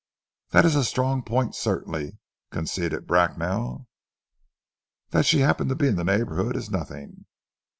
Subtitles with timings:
[0.49, 2.17] "That is a strong point certainly,"
[2.49, 3.87] conceded Bracknell.
[5.11, 7.27] "That she happened to be in the neighbourhood is nothing.